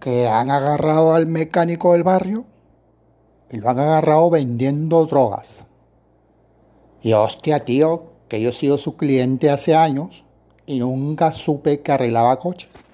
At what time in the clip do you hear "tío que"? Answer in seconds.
7.60-8.40